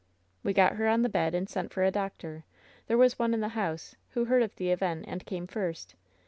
"We 0.41 0.51
got 0.51 0.77
her 0.77 0.87
on 0.87 1.03
the 1.03 1.09
bed, 1.09 1.35
and 1.35 1.47
sent 1.47 1.71
for 1.71 1.83
a 1.83 1.91
doctor. 1.91 2.43
There 2.87 2.97
was 2.97 3.19
one 3.19 3.35
in 3.35 3.39
the 3.39 3.49
house, 3.49 3.95
who 4.13 4.25
heard 4.25 4.41
of 4.41 4.55
the 4.55 4.71
event, 4.71 5.05
and 5.07 5.23
came 5.27 5.45
first. 5.45 5.93